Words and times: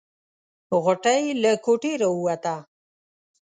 غوټۍ 0.83 1.23
له 1.43 1.51
کوټې 1.65 1.93
راووته. 2.01 2.55